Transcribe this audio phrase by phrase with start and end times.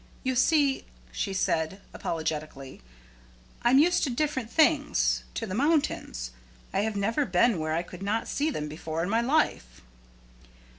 [0.23, 2.81] "You see," she said, apologetically,
[3.61, 6.31] "I'm used to different things to the mountains.
[6.73, 9.81] I have never been where I could not see them before in my life."